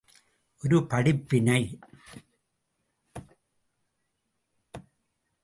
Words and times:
ஒரு 0.63 0.77
படிப்பினை…. 0.91 1.61